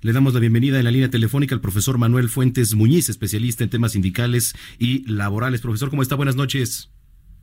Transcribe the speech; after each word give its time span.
Le 0.00 0.12
damos 0.12 0.32
la 0.32 0.38
bienvenida 0.38 0.78
en 0.78 0.84
la 0.84 0.92
línea 0.92 1.10
telefónica 1.10 1.56
al 1.56 1.60
profesor 1.60 1.98
Manuel 1.98 2.28
Fuentes 2.28 2.76
Muñiz, 2.76 3.08
especialista 3.08 3.64
en 3.64 3.70
temas 3.70 3.92
sindicales 3.92 4.54
y 4.78 5.04
laborales. 5.12 5.60
Profesor, 5.60 5.90
¿cómo 5.90 6.02
está? 6.02 6.14
Buenas 6.14 6.36
noches. 6.36 6.88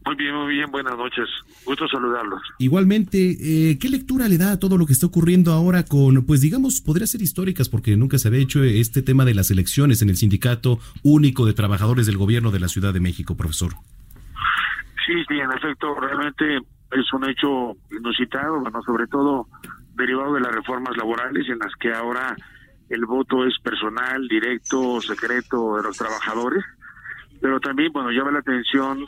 Muy 0.05 0.15
bien, 0.15 0.33
muy 0.33 0.53
bien, 0.53 0.71
buenas 0.71 0.97
noches. 0.97 1.27
Gusto 1.65 1.85
saludarlos. 1.89 2.41
Igualmente, 2.59 3.71
eh, 3.71 3.77
¿qué 3.77 3.89
lectura 3.89 4.29
le 4.29 4.37
da 4.37 4.53
a 4.53 4.59
todo 4.59 4.77
lo 4.77 4.85
que 4.85 4.93
está 4.93 5.05
ocurriendo 5.05 5.51
ahora 5.51 5.83
con, 5.83 6.25
pues 6.25 6.39
digamos, 6.39 6.79
podría 6.79 7.07
ser 7.07 7.21
históricas 7.21 7.67
porque 7.67 7.97
nunca 7.97 8.19
se 8.19 8.29
había 8.29 8.39
hecho 8.39 8.63
este 8.63 9.01
tema 9.01 9.25
de 9.25 9.33
las 9.33 9.51
elecciones 9.51 10.01
en 10.01 10.07
el 10.07 10.15
Sindicato 10.15 10.79
Único 11.03 11.45
de 11.45 11.53
Trabajadores 11.53 12.05
del 12.05 12.15
Gobierno 12.15 12.51
de 12.51 12.61
la 12.61 12.69
Ciudad 12.69 12.93
de 12.93 13.01
México, 13.01 13.35
profesor? 13.35 13.73
Sí, 15.05 15.13
sí, 15.27 15.33
en 15.33 15.51
efecto, 15.51 15.93
realmente 15.99 16.59
es 16.93 17.13
un 17.13 17.29
hecho 17.29 17.75
inusitado, 17.91 18.61
bueno, 18.61 18.81
sobre 18.83 19.07
todo 19.07 19.45
derivado 19.95 20.33
de 20.33 20.41
las 20.41 20.53
reformas 20.53 20.95
laborales 20.97 21.47
en 21.49 21.59
las 21.59 21.73
que 21.75 21.93
ahora 21.93 22.35
el 22.89 23.05
voto 23.05 23.45
es 23.45 23.57
personal, 23.59 24.27
directo, 24.27 25.01
secreto 25.01 25.77
de 25.77 25.83
los 25.83 25.97
trabajadores, 25.97 26.63
pero 27.41 27.59
también, 27.59 27.91
bueno, 27.91 28.11
llama 28.11 28.31
la 28.31 28.39
atención 28.39 29.07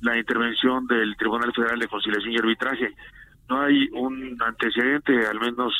la 0.00 0.16
intervención 0.16 0.86
del 0.86 1.16
Tribunal 1.16 1.52
Federal 1.52 1.78
de 1.78 1.88
Conciliación 1.88 2.32
y 2.32 2.38
Arbitraje. 2.38 2.94
No 3.48 3.60
hay 3.60 3.88
un 3.92 4.38
antecedente, 4.40 5.26
al 5.26 5.38
menos 5.40 5.74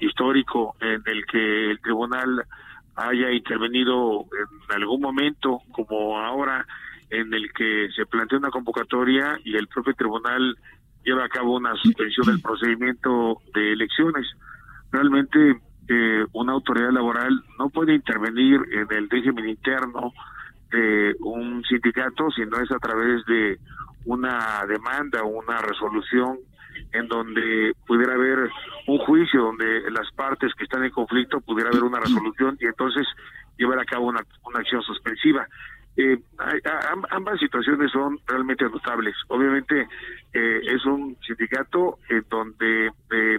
histórico, 0.00 0.74
en 0.80 1.02
el 1.06 1.24
que 1.26 1.70
el 1.70 1.80
tribunal 1.80 2.44
haya 2.96 3.30
intervenido 3.30 4.26
en 4.68 4.76
algún 4.76 5.00
momento, 5.00 5.60
como 5.72 6.18
ahora, 6.18 6.66
en 7.10 7.32
el 7.32 7.52
que 7.52 7.88
se 7.94 8.06
plantea 8.06 8.38
una 8.38 8.50
convocatoria 8.50 9.38
y 9.44 9.56
el 9.56 9.68
propio 9.68 9.94
tribunal 9.94 10.56
lleva 11.04 11.24
a 11.24 11.28
cabo 11.28 11.56
una 11.56 11.74
suspensión 11.76 12.26
del 12.26 12.40
procedimiento 12.40 13.40
de 13.54 13.72
elecciones. 13.72 14.26
Realmente 14.92 15.60
eh, 15.88 16.24
una 16.32 16.52
autoridad 16.52 16.90
laboral 16.90 17.42
no 17.58 17.68
puede 17.70 17.94
intervenir 17.94 18.60
en 18.72 18.86
el 18.96 19.08
régimen 19.08 19.48
interno 19.48 20.12
de 20.70 21.16
un 21.20 21.64
sindicato 21.64 22.30
si 22.30 22.42
no 22.46 22.58
es 22.60 22.70
a 22.70 22.78
través 22.78 23.24
de 23.26 23.58
una 24.04 24.64
demanda 24.68 25.22
o 25.22 25.28
una 25.28 25.58
resolución 25.58 26.38
en 26.92 27.08
donde 27.08 27.74
pudiera 27.86 28.14
haber 28.14 28.50
un 28.86 28.98
juicio 28.98 29.42
donde 29.42 29.90
las 29.90 30.10
partes 30.12 30.52
que 30.54 30.64
están 30.64 30.84
en 30.84 30.90
conflicto 30.90 31.40
pudiera 31.40 31.70
haber 31.70 31.84
una 31.84 32.00
resolución 32.00 32.56
y 32.60 32.66
entonces 32.66 33.06
llevar 33.58 33.78
a 33.78 33.84
cabo 33.84 34.06
una, 34.06 34.24
una 34.44 34.60
acción 34.60 34.82
suspensiva. 34.82 35.46
Eh, 35.96 36.18
ambas 37.10 37.38
situaciones 37.40 37.90
son 37.92 38.18
realmente 38.26 38.64
notables. 38.64 39.14
Obviamente 39.28 39.88
eh, 40.32 40.60
es 40.62 40.84
un 40.86 41.16
sindicato 41.26 41.98
en 42.08 42.24
donde, 42.30 42.86
eh, 42.86 43.38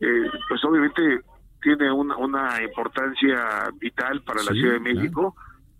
eh, 0.00 0.30
pues 0.48 0.64
obviamente 0.64 1.20
tiene 1.62 1.90
una, 1.90 2.16
una 2.16 2.62
importancia 2.62 3.70
vital 3.80 4.22
para 4.22 4.42
la 4.42 4.52
Ciudad 4.52 4.74
de 4.74 4.80
México, 4.80 5.34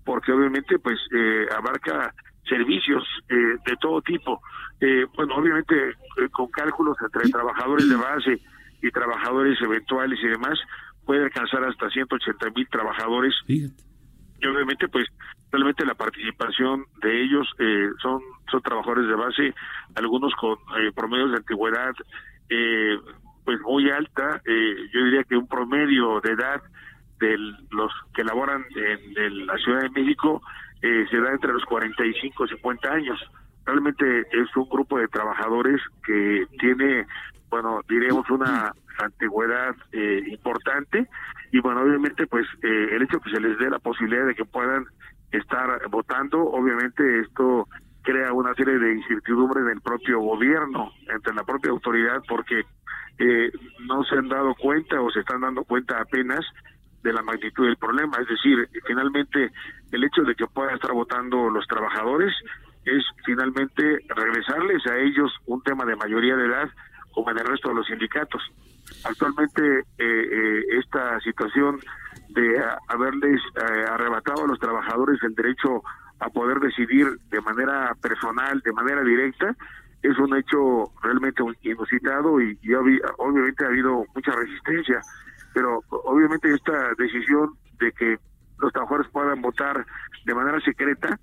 porque 0.05 0.33
obviamente 0.33 0.79
pues 0.79 0.99
abarca 1.55 2.15
servicios 2.49 3.07
de 3.29 3.77
todo 3.81 4.01
tipo. 4.01 4.41
bueno, 5.17 5.35
obviamente 5.37 5.75
con 6.31 6.49
cálculos 6.51 6.97
entre 7.03 7.29
trabajadores 7.29 7.89
de 7.89 7.97
base 7.97 8.41
y 8.81 8.91
trabajadores 8.91 9.61
eventuales 9.61 10.19
y 10.23 10.29
demás, 10.29 10.59
puede 11.05 11.25
alcanzar 11.25 11.65
hasta 11.65 11.91
180 11.91 12.51
mil 12.51 12.69
trabajadores. 12.69 13.35
Y 14.45 14.47
obviamente 14.47 14.89
pues 14.89 15.07
realmente 15.51 15.87
la 15.87 15.95
participación 15.95 16.85
de 17.01 17.23
ellos 17.23 17.49
eh, 17.59 17.89
son 18.03 18.21
son 18.51 18.61
trabajadores 18.61 19.09
de 19.09 19.15
base, 19.15 19.55
algunos 19.95 20.35
con 20.35 20.53
eh, 20.53 20.93
promedios 20.95 21.31
de 21.31 21.39
antigüedad 21.39 21.93
eh, 22.51 22.99
pues 23.45 23.59
muy 23.63 23.91
alta, 23.91 24.41
yo 24.47 25.05
diría 25.05 25.23
que 25.25 25.37
un 25.37 25.47
promedio 25.47 26.21
de 26.23 26.33
edad 26.33 26.63
de 27.21 27.37
los 27.71 27.93
que 28.15 28.25
laboran 28.25 28.65
en, 28.75 29.47
la 29.47 29.57
Ciudad 29.59 29.83
de 29.83 29.91
México 29.91 30.41
se 30.81 31.21
da 31.21 31.31
entre 31.31 31.53
los 31.53 31.63
45 31.67 32.45
y 32.45 32.49
50 32.49 32.91
años. 32.91 33.21
Realmente 33.67 34.21
es 34.33 34.57
un 34.57 34.67
grupo 34.67 34.99
de 34.99 35.09
trabajadores 35.09 35.79
que 36.07 36.47
tiene, 36.59 37.07
bueno, 37.51 37.81
diremos 37.87 38.31
una 38.31 38.73
antigüedad 38.99 39.75
importante 39.93 41.07
y 41.55 41.61
bueno, 41.61 41.83
obviamente 41.83 42.27
pues 42.27 42.49
el 42.63 43.01
hecho 43.01 43.21
que 43.21 43.31
se 43.31 43.41
les 43.41 43.57
dé 43.59 43.71
la 43.71 43.79
posibilidad 43.79 44.27
de 44.27 44.35
que 44.35 44.45
puedan 44.45 44.87
estar 45.31 45.89
votando. 45.89 46.43
Obviamente 46.43 47.21
esto 47.21 47.69
crea 48.03 48.33
una 48.33 48.53
serie 48.55 48.77
de 48.77 48.97
incertidumbre 48.97 49.61
en 49.61 49.69
el 49.69 49.81
propio 49.81 50.19
gobierno, 50.19 50.91
entre 51.09 51.33
la 51.33 51.45
propia 51.45 51.71
autoridad, 51.71 52.21
porque 52.29 52.65
eh, 53.21 53.53
no 53.87 54.03
se 54.03 54.17
han 54.17 54.29
dado 54.29 54.57
cuenta 54.57 55.01
o 55.01 55.09
se 55.13 55.21
están 55.21 55.43
dando 55.43 55.63
cuenta 55.63 56.01
apenas 56.01 56.41
de 57.05 57.13
la 57.13 57.23
magnitud 57.23 57.67
del 57.67 57.77
problema. 57.77 58.17
Es 58.21 58.27
decir, 58.27 58.69
finalmente 58.89 59.53
el 59.93 60.03
hecho 60.03 60.23
de 60.23 60.35
que 60.35 60.49
puedan 60.49 60.75
estar 60.75 60.91
votando 60.91 61.51
los 61.51 61.69
trabajadores 61.69 62.35
es 62.85 63.05
finalmente 63.25 64.01
regresarles 64.09 64.85
a 64.89 64.99
ellos 64.99 65.31
un 65.47 65.63
tema 65.63 65.85
de 65.85 65.95
mayoría 65.95 66.35
de 66.35 66.47
edad 66.47 66.69
como 67.15 67.31
en 67.31 67.39
el 67.39 67.47
resto 67.47 67.69
de 67.69 67.77
los 67.77 67.87
sindicatos. 67.87 68.43
Actualmente 69.05 69.81
eh, 69.81 69.85
eh, 69.99 70.63
esta 70.79 71.21
situación 71.21 71.81
de 72.31 72.63
haberles 72.89 73.41
eh, 73.57 73.85
arrebatado 73.89 74.45
a 74.45 74.49
los 74.49 74.59
trabajadores 74.59 75.23
el 75.23 75.35
derecho 75.35 75.83
a 76.21 76.29
poder 76.29 76.59
decidir 76.59 77.07
de 77.31 77.41
manera 77.41 77.95
personal, 78.01 78.61
de 78.61 78.73
manera 78.73 79.03
directa, 79.03 79.55
es 80.03 80.19
un 80.19 80.37
hecho 80.37 80.93
realmente 81.03 81.43
inusitado 81.63 82.41
y, 82.41 82.59
obviamente 83.19 83.65
ha 83.65 83.69
habido 83.69 84.05
mucha 84.15 84.33
resistencia, 84.33 85.01
pero 85.55 85.83
obviamente 85.89 86.53
esta 86.53 86.93
decisión 86.99 87.55
de 87.79 87.91
que 87.93 88.19
los 88.59 88.73
trabajadores 88.73 89.11
puedan 89.11 89.41
votar 89.41 89.85
de 90.25 90.35
manera 90.35 90.61
secreta 90.61 91.19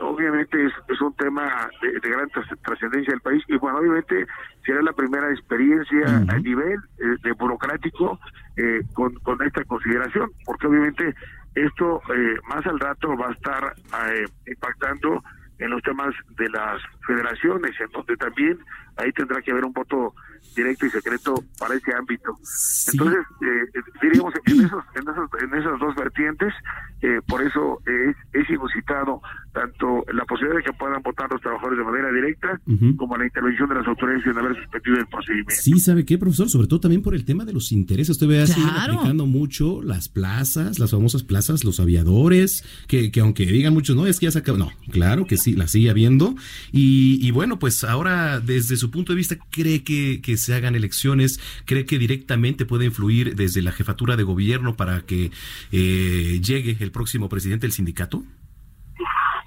obviamente 0.00 0.66
es, 0.66 0.72
es, 0.88 1.00
un 1.00 1.14
tema 1.14 1.68
de, 1.82 2.08
gran 2.08 2.28
trascendencia 2.62 3.12
del 3.12 3.20
país 3.20 3.42
y 3.48 3.56
bueno, 3.56 3.78
obviamente 3.78 4.26
será 4.64 4.82
la 4.82 4.92
primera 4.92 5.30
experiencia 5.30 6.06
a 6.06 6.38
nivel 6.38 6.78
eh, 6.98 7.16
de 7.22 7.32
burocrático 7.32 8.18
eh, 8.56 8.82
con, 8.94 9.14
con 9.16 9.42
esta 9.42 9.64
consideración, 9.64 10.30
porque 10.44 10.66
obviamente 10.66 11.14
esto 11.54 12.00
eh, 12.14 12.36
más 12.48 12.64
al 12.66 12.78
rato 12.78 13.16
va 13.16 13.28
a 13.28 13.32
estar 13.32 13.74
impactando 14.46 15.22
en 15.58 15.70
los 15.70 15.82
temas 15.82 16.14
de 16.36 16.48
las 16.50 16.80
federaciones, 17.06 17.72
en 17.80 17.90
donde 17.90 18.16
también 18.16 18.58
ahí 18.98 19.12
tendrá 19.12 19.40
que 19.40 19.50
haber 19.50 19.64
un 19.64 19.72
voto 19.72 20.14
directo 20.54 20.86
y 20.86 20.90
secreto 20.90 21.34
para 21.58 21.74
ese 21.74 21.92
ámbito. 21.94 22.36
Entonces, 22.92 23.20
eh, 23.42 23.80
diríamos, 24.02 24.34
en, 24.46 24.60
esos, 24.64 24.84
en, 24.94 25.54
esas 25.54 25.78
dos 25.78 25.94
vertientes, 25.94 26.52
eh, 27.00 27.20
por 27.26 27.42
eso 27.42 27.80
es, 27.86 28.16
es, 28.32 28.50
inusitado 28.50 29.20
tanto 29.52 30.04
la 30.12 30.24
posibilidad 30.24 30.58
de 30.58 30.64
que 30.64 30.72
puedan 30.72 31.02
votar 31.02 31.30
los 31.30 31.40
trabajadores 31.40 31.78
de 31.78 31.84
manera 31.84 32.10
directa 32.12 32.60
como 32.96 33.16
la 33.16 33.24
intervención 33.24 33.68
de 33.68 33.76
las 33.76 33.86
autoridades 33.86 34.26
en 34.26 34.38
haber 34.38 34.56
suspendido 34.56 34.96
el 34.96 35.06
procedimiento. 35.06 35.54
Sí, 35.54 35.78
¿sabe 35.80 36.04
qué, 36.04 36.18
profesor? 36.18 36.48
Sobre 36.48 36.66
todo 36.66 36.80
también 36.80 37.02
por 37.02 37.14
el 37.14 37.24
tema 37.24 37.44
de 37.44 37.52
los 37.52 37.72
intereses. 37.72 38.10
Usted 38.10 38.26
ve 38.26 38.42
así 38.42 38.60
aplicando 38.60 39.26
mucho 39.26 39.82
las 39.82 40.08
plazas, 40.08 40.78
las 40.78 40.90
famosas 40.90 41.22
plazas, 41.22 41.64
los 41.64 41.80
aviadores, 41.80 42.64
que, 42.88 43.10
que 43.10 43.20
aunque 43.20 43.46
digan 43.46 43.74
muchos, 43.74 43.96
no, 43.96 44.06
es 44.06 44.18
que 44.18 44.26
ya 44.26 44.32
se 44.32 44.38
acabó. 44.40 44.58
No, 44.58 44.70
claro 44.90 45.26
que 45.26 45.36
sí, 45.36 45.54
la 45.54 45.68
sigue 45.68 45.90
habiendo. 45.90 46.34
Y, 46.72 47.18
y 47.22 47.30
bueno, 47.30 47.58
pues 47.58 47.84
ahora, 47.84 48.40
desde 48.40 48.76
su 48.76 48.87
punto 48.90 49.12
de 49.12 49.16
vista, 49.16 49.36
¿cree 49.50 49.84
que, 49.84 50.20
que 50.22 50.36
se 50.36 50.54
hagan 50.54 50.74
elecciones? 50.74 51.40
¿Cree 51.64 51.84
que 51.84 51.98
directamente 51.98 52.66
puede 52.66 52.84
influir 52.84 53.34
desde 53.34 53.62
la 53.62 53.72
jefatura 53.72 54.16
de 54.16 54.22
gobierno 54.22 54.76
para 54.76 55.02
que 55.02 55.30
eh, 55.72 56.40
llegue 56.42 56.76
el 56.80 56.90
próximo 56.90 57.28
presidente 57.28 57.66
del 57.66 57.72
sindicato? 57.72 58.22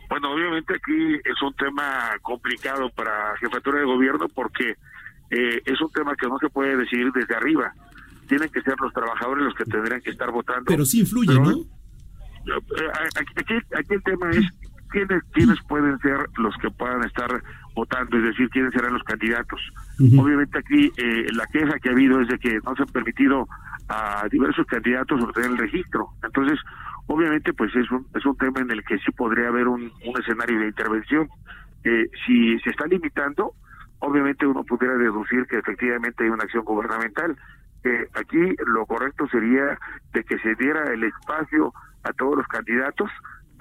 Bueno, 0.09 0.33
obviamente 0.33 0.75
aquí 0.75 1.15
es 1.23 1.41
un 1.41 1.53
tema 1.55 2.11
complicado 2.21 2.89
para 2.89 3.37
jefatura 3.37 3.79
de 3.79 3.85
gobierno 3.85 4.27
porque 4.27 4.75
eh, 5.29 5.61
es 5.65 5.79
un 5.79 5.91
tema 5.91 6.15
que 6.15 6.27
no 6.27 6.37
se 6.39 6.49
puede 6.49 6.75
decidir 6.75 7.11
desde 7.13 7.33
arriba. 7.33 7.73
Tienen 8.27 8.49
que 8.49 8.61
ser 8.61 8.75
los 8.81 8.91
trabajadores 8.93 9.45
los 9.45 9.55
que 9.55 9.63
tendrían 9.63 10.01
que 10.01 10.09
estar 10.09 10.29
votando. 10.31 10.65
Pero 10.67 10.83
sí 10.85 10.99
influye, 10.99 11.33
¿no? 11.39 11.51
Eh, 11.51 12.91
aquí, 13.15 13.55
aquí, 13.77 13.93
el 13.93 14.03
tema 14.03 14.31
es 14.31 14.45
¿quiénes, 14.91 15.23
¿quiénes 15.31 15.59
pueden 15.67 15.97
ser 15.99 16.27
los 16.37 16.55
que 16.57 16.69
puedan 16.69 17.03
estar 17.03 17.41
votando? 17.73 18.17
Es 18.17 18.23
decir, 18.23 18.49
¿quiénes 18.49 18.73
serán 18.73 18.93
los 18.93 19.03
candidatos? 19.03 19.59
Obviamente 19.99 20.59
aquí 20.59 20.91
eh, 20.97 21.27
la 21.33 21.45
queja 21.47 21.79
que 21.79 21.89
ha 21.89 21.93
habido 21.93 22.21
es 22.21 22.27
de 22.27 22.37
que 22.37 22.59
no 22.63 22.75
se 22.75 22.83
han 22.83 22.89
permitido 22.89 23.47
a 23.89 24.27
diversos 24.29 24.65
candidatos 24.67 25.21
obtener 25.23 25.51
el 25.51 25.57
registro. 25.57 26.09
Entonces, 26.23 26.59
obviamente, 27.07 27.53
pues 27.53 27.75
es 27.75 27.89
un, 27.91 28.05
es 28.13 28.25
un 28.25 28.37
tema 28.37 28.59
en 28.59 28.71
el 28.71 28.83
que 28.83 28.97
sí 28.99 29.11
podría 29.11 29.47
haber 29.47 29.67
un, 29.67 29.91
un 30.05 30.19
escenario 30.19 30.59
de 30.59 30.67
intervención. 30.67 31.27
Eh, 31.83 32.09
si 32.25 32.59
se 32.59 32.69
está 32.69 32.85
limitando, 32.85 33.53
obviamente 33.99 34.45
uno 34.45 34.63
pudiera 34.63 34.95
deducir 34.95 35.45
que 35.47 35.57
efectivamente 35.57 36.23
hay 36.23 36.29
una 36.29 36.43
acción 36.43 36.63
gubernamental. 36.63 37.35
Eh, 37.83 38.07
aquí 38.13 38.55
lo 38.65 38.85
correcto 38.85 39.27
sería 39.27 39.77
de 40.13 40.23
que 40.23 40.37
se 40.39 40.55
diera 40.55 40.93
el 40.93 41.03
espacio 41.03 41.73
a 42.03 42.13
todos 42.13 42.37
los 42.37 42.47
candidatos 42.47 43.09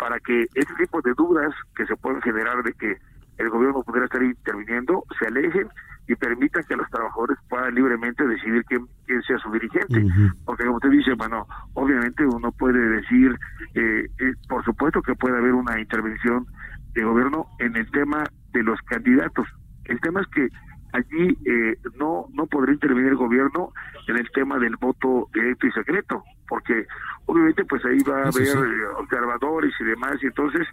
para 0.01 0.19
que 0.21 0.47
este 0.55 0.75
tipo 0.79 1.01
de 1.03 1.13
dudas 1.15 1.55
que 1.77 1.87
se 1.87 1.95
pueden 1.97 2.23
generar 2.23 2.63
de 2.65 2.73
que 2.73 2.97
el 3.37 3.51
gobierno 3.51 3.83
pudiera 3.83 4.07
estar 4.07 4.23
interviniendo 4.23 5.05
se 5.19 5.27
alejen 5.27 5.69
y 6.09 6.17
permitan 6.17 6.65
que 6.65 6.75
los 6.75 6.89
trabajadores 6.91 7.39
puedan 7.49 7.75
libremente 7.75 8.27
decidir 8.27 8.65
quién, 8.65 8.87
quién 9.07 9.23
sea 9.23 9.39
su 9.39 9.51
dirigente. 9.53 10.05
Porque 10.45 10.65
como 10.65 10.77
usted 10.77 10.91
dice, 10.91 11.15
bueno, 11.15 11.47
obviamente 11.75 12.27
uno 12.27 12.51
puede 12.51 12.81
decir, 12.81 13.39
eh, 13.75 14.07
eh, 14.19 14.33
por 14.49 14.65
supuesto 14.65 15.01
que 15.03 15.15
puede 15.15 15.39
haber 15.39 15.53
una 15.53 15.79
intervención 15.79 16.47
de 16.95 17.05
gobierno 17.05 17.47
en 17.61 17.77
el 17.77 17.89
tema 17.93 18.25
de 18.53 18.63
los 18.65 18.81
candidatos. 18.83 19.47
El 19.85 20.01
tema 20.01 20.23
es 20.23 20.27
que 20.29 20.49
allí 20.93 21.39
eh, 21.45 21.77
no 21.97 22.27
no 22.33 22.47
podrá 22.47 22.73
intervenir 22.73 23.11
el 23.11 23.17
gobierno 23.17 23.73
en 24.09 24.17
el 24.17 24.29
tema 24.33 24.59
del 24.59 24.77
voto 24.77 25.29
directo 25.33 25.69
y 25.69 25.73
secreto, 25.73 26.25
porque 26.49 26.87
obviamente 27.27 27.65
pues 27.65 27.85
ahí 27.85 27.99
va 28.09 28.25
a 28.25 28.29
haber 28.29 28.47
eh, 28.47 28.87
observadores 28.97 29.73
y 29.81 29.85
demás, 29.85 30.15
y 30.23 30.27
entonces 30.27 30.67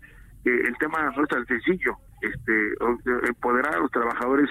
eh, 0.45 0.61
el 0.67 0.77
tema 0.77 1.11
no 1.15 1.23
es 1.23 1.29
tan 1.29 1.45
sencillo. 1.45 1.97
Este, 2.21 2.73
empoderar 3.27 3.75
a 3.75 3.79
los 3.79 3.91
trabajadores 3.91 4.49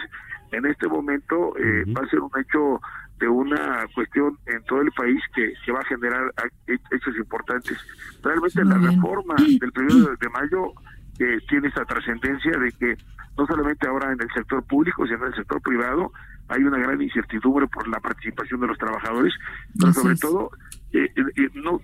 en 0.53 0.65
este 0.67 0.87
momento 0.87 1.53
va 1.97 2.07
a 2.07 2.09
ser 2.09 2.21
un 2.21 2.31
hecho 2.39 2.81
de 3.19 3.29
una 3.29 3.87
cuestión 3.95 4.39
en 4.47 4.63
todo 4.65 4.83
el 4.83 4.93
país 4.93 5.21
que, 5.35 5.53
que 5.65 5.73
va 5.73 5.81
a 5.81 5.85
generar 5.85 6.33
hechos 6.67 7.17
importantes. 7.17 7.79
Realmente 8.23 8.65
la 8.65 8.79
reforma 8.79 9.35
del 9.37 9.73
primero 9.73 10.15
de 10.17 10.29
mayo 10.29 10.73
que 11.19 11.39
tiene 11.49 11.69
esa 11.69 11.85
trascendencia 11.85 12.53
de 12.53 12.73
que 12.73 12.97
no 13.37 13.47
solamente 13.47 13.87
ahora 13.87 14.13
en 14.13 14.21
el 14.21 14.31
sector 14.33 14.63
público, 14.65 15.07
sino 15.07 15.19
en 15.19 15.33
el 15.33 15.35
sector 15.35 15.61
privado 15.63 16.13
hay 16.49 16.63
una 16.63 16.79
gran 16.79 17.01
incertidumbre 17.01 17.67
por 17.69 17.89
la 17.89 18.01
participación 18.01 18.61
de 18.61 18.69
los 18.69 18.79
trabajadores, 18.79 19.35
pero 19.79 19.93
sobre 19.93 20.17
todo 20.17 20.51
eh, 20.93 21.11
eh, 21.17 21.23
eh, 21.37 21.51
no 21.55 21.81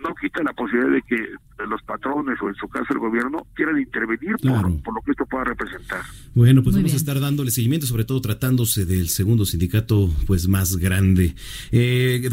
no 0.00 0.14
quita 0.20 0.42
la 0.42 0.52
posibilidad 0.52 0.92
de 0.92 1.02
que 1.02 1.16
los 1.66 1.82
patrones 1.82 2.40
o 2.42 2.48
en 2.48 2.54
su 2.54 2.68
caso 2.68 2.92
el 2.92 2.98
gobierno 2.98 3.46
quieran 3.54 3.80
intervenir 3.80 4.36
por, 4.36 4.94
lo 4.94 5.00
que 5.00 5.10
esto 5.12 5.24
pueda 5.26 5.44
representar. 5.44 6.02
Bueno, 6.34 6.62
pues 6.62 6.76
vamos 6.76 6.92
a 6.92 6.96
estar 6.96 7.18
dándole 7.20 7.50
seguimiento, 7.50 7.86
sobre 7.86 8.04
todo 8.04 8.20
tratándose 8.20 8.84
del 8.84 9.08
segundo 9.08 9.44
sindicato 9.46 10.10
pues 10.26 10.46
más 10.46 10.76
grande. 10.76 11.34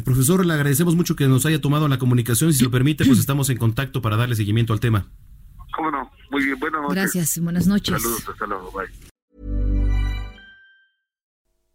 profesor, 0.04 0.46
le 0.46 0.54
agradecemos 0.54 0.96
mucho 0.96 1.16
que 1.16 1.28
nos 1.28 1.46
haya 1.46 1.62
tomado 1.62 1.88
la 1.88 1.98
comunicación 1.98 2.50
y 2.50 2.54
si 2.54 2.64
lo 2.64 2.72
permite, 2.72 3.06
pues 3.06 3.20
estamos 3.20 3.50
en 3.50 3.58
contacto 3.58 4.02
para 4.02 4.18
darle 4.18 4.36
seguimiento 4.36 4.74
al 4.74 4.80
tema. 4.80 5.08
¿Cómo 5.74 5.90
no? 5.92 6.12
Muy 6.30 6.46
bien, 6.46 6.60
buenas 6.60 6.82
noches. 6.82 6.96
Gracias, 6.96 7.40
buenas 7.40 7.68
noches. 7.68 8.02
Saludos, 8.02 8.30
hasta 8.30 8.46
luego, 8.46 8.72
bye. 8.72 9.11